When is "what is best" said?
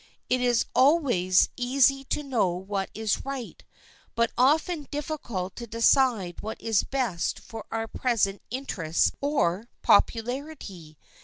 6.41-7.37